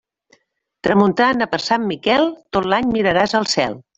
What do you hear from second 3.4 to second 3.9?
al cel.